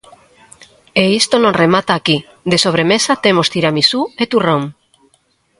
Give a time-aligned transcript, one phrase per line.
[1.01, 2.17] E isto non remata aquí,
[2.51, 4.63] de sobremesa temos tiramisú e turrón.